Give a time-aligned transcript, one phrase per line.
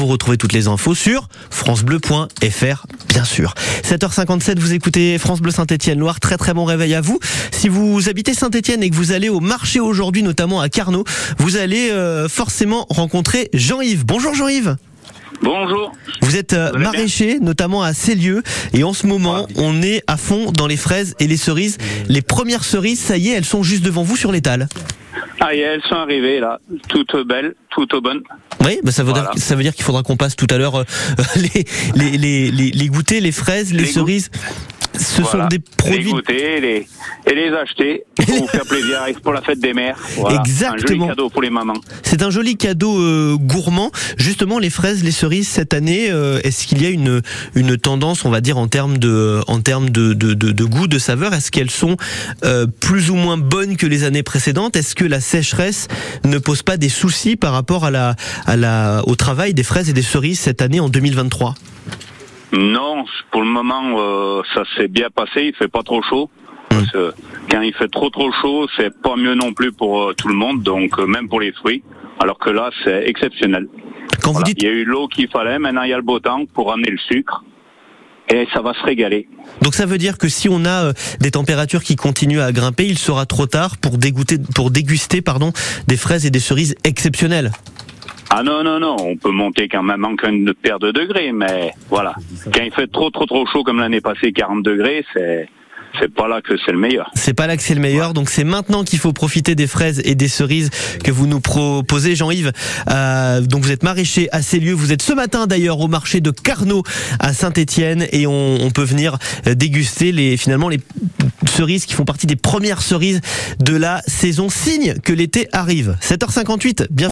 [0.00, 3.52] vous retrouvez toutes les infos sur francebleu.fr, bien sûr.
[3.82, 6.20] 7h57, vous écoutez France Bleu Saint-Etienne Loire.
[6.20, 7.18] Très très bon réveil à vous.
[7.50, 11.04] Si vous habitez Saint-Etienne et que vous allez au marché aujourd'hui, notamment à Carnot,
[11.36, 14.06] vous allez euh, forcément rencontrer Jean-Yves.
[14.06, 14.76] Bonjour Jean-Yves.
[15.42, 15.92] Bonjour.
[16.22, 18.42] Vous êtes euh, Vous maraîcher, notamment à Célieu,
[18.72, 21.76] et en ce moment, on est à fond dans les fraises et les cerises.
[22.08, 24.66] Les premières cerises, ça y est, elles sont juste devant vous sur l'étal.
[25.40, 26.58] Ah, et elles sont arrivées là,
[26.88, 28.22] toutes belles, toutes bonnes.
[28.64, 29.30] Oui, bah ça veut Voilà.
[29.34, 30.84] dire, ça veut dire qu'il faudra qu'on passe tout à l'heure euh,
[31.36, 34.30] les, les, les, les, les goûter, les fraises, les, cerises.
[35.00, 35.44] Ce Voilà.
[35.44, 36.10] sont des Les produits.
[36.12, 36.86] goûter les,
[37.26, 39.96] et les acheter pour vous faire plaisir pour la fête des mères.
[40.16, 40.38] Voilà.
[40.38, 40.78] Un Exactement.
[40.88, 41.74] joli cadeau pour les mamans.
[42.02, 43.90] C'est un joli cadeau euh, gourmand.
[44.18, 47.22] Justement, les fraises, les cerises cette année, euh, est-ce qu'il y a une
[47.54, 50.86] une tendance, on va dire, en termes de en termes de de, de, de goût,
[50.86, 51.32] de saveur?
[51.32, 51.96] Est-ce qu'elles sont
[52.44, 54.76] euh, plus ou moins bonnes que les années précédentes?
[54.76, 55.88] Est-ce que la sécheresse
[56.24, 59.88] ne pose pas des soucis par rapport à la à la au travail des fraises
[59.88, 61.54] et des cerises cette année en 2023
[62.52, 65.44] Non, pour le moment, euh, ça s'est bien passé.
[65.46, 66.30] Il fait pas trop chaud.
[66.68, 67.12] Parce que
[67.50, 70.34] quand il fait trop trop chaud, c'est pas mieux non plus pour euh, tout le
[70.34, 70.62] monde.
[70.62, 71.82] Donc euh, même pour les fruits.
[72.20, 73.66] Alors que là, c'est exceptionnel.
[74.22, 74.38] Quand Voilà.
[74.38, 75.58] vous dites Il y a eu l'eau qu'il fallait.
[75.58, 77.44] Maintenant, il y a le beau temps pour amener le sucre.
[78.32, 79.28] Et ça va se régaler.
[79.60, 82.96] Donc ça veut dire que si on a des températures qui continuent à grimper, il
[82.96, 85.52] sera trop tard pour dégoûter, pour déguster pardon,
[85.88, 87.50] des fraises et des cerises exceptionnelles.
[88.32, 91.72] Ah non, non, non, on peut monter quand même en une paire de degrés, mais
[91.88, 92.14] voilà.
[92.54, 95.48] Quand il fait trop, trop, trop chaud comme l'année passée, 40 degrés, c'est,
[95.98, 97.10] c'est pas là que c'est le meilleur.
[97.14, 100.00] C'est pas là que c'est le meilleur, donc c'est maintenant qu'il faut profiter des fraises
[100.04, 100.70] et des cerises
[101.02, 102.52] que vous nous proposez, Jean-Yves.
[102.88, 106.30] Euh, donc vous êtes maraîcher à Célieu, vous êtes ce matin d'ailleurs au marché de
[106.30, 106.84] Carnot
[107.18, 110.78] à Saint-Étienne et on, on peut venir euh, déguster les finalement les
[111.48, 113.20] cerises qui font partie des premières cerises
[113.58, 114.48] de la saison.
[114.48, 115.96] Signe que l'été arrive.
[116.00, 117.08] 7h58, bien.